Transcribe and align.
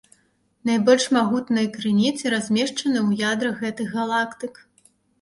Найбольш 0.69 1.05
магутныя 1.17 1.67
крыніцы 1.77 2.23
размешчаны 2.37 2.97
ў 3.07 3.23
ядрах 3.31 3.55
гэтых 3.65 3.97
галактык. 3.97 4.53